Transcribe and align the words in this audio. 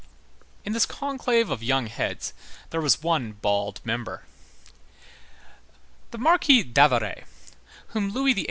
In 0.65 0.73
this 0.73 0.87
conclave 0.87 1.51
of 1.51 1.61
young 1.61 1.85
heads, 1.85 2.33
there 2.71 2.81
was 2.81 3.03
one 3.03 3.33
bald 3.33 3.81
member. 3.85 4.23
The 6.09 6.17
Marquis 6.17 6.63
d'Avaray, 6.63 7.25
whom 7.89 8.09
Louis 8.09 8.33
XVIII. 8.33 8.39